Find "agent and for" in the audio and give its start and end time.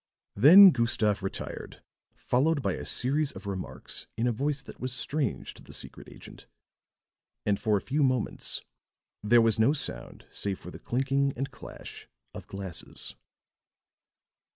6.09-7.77